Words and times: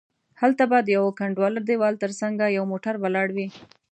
هلته 0.41 0.63
به 0.71 0.77
د 0.81 0.87
یوه 0.97 1.11
کنډواله 1.19 1.59
دیوال 1.69 1.95
تر 2.03 2.11
څنګه 2.21 2.43
یو 2.57 2.63
موټر 2.71 2.95
ولاړ 2.99 3.27
وي. 3.35 3.47